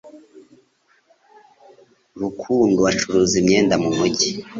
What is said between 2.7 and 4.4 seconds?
acuruza imyenda mu mugi